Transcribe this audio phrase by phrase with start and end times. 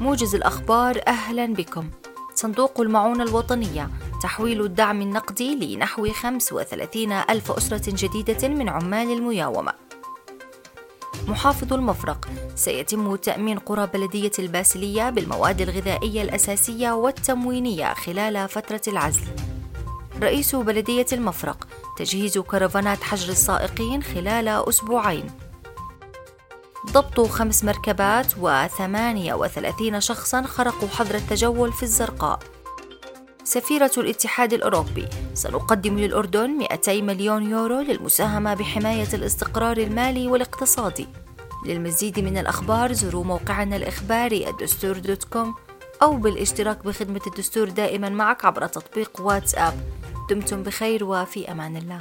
[0.00, 1.90] موجز الأخبار أهلا بكم.
[2.34, 3.90] صندوق المعونة الوطنية
[4.22, 9.72] تحويل الدعم النقدي لنحو 35 ألف أسرة جديدة من عمال المياومة.
[11.28, 19.26] محافظ المفرق سيتم تأمين قرى بلدية الباسلية بالمواد الغذائية الأساسية والتموينية خلال فترة العزل.
[20.22, 21.68] رئيس بلدية المفرق
[21.98, 25.45] تجهيز كرفانات حجر السائقين خلال أسبوعين.
[26.92, 32.38] ضبط خمس مركبات وثمانية وثلاثين شخصا خرقوا حظر التجول في الزرقاء.
[33.44, 41.08] سفيرة الاتحاد الأوروبي سنقدم للأردن 200 مليون يورو للمساهمة بحماية الاستقرار المالي والاقتصادي.
[41.66, 45.54] للمزيد من الأخبار زوروا موقعنا الإخباري الدستور dot com
[46.02, 49.74] أو بالاشتراك بخدمة الدستور دائما معك عبر تطبيق واتساب.
[50.30, 52.00] دمتم بخير وفي أمان الله.